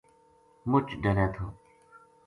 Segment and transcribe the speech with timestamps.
[0.69, 1.45] مچ ڈرے تھو